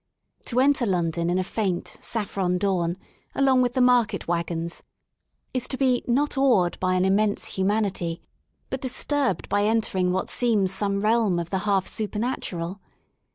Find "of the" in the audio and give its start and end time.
11.37-11.59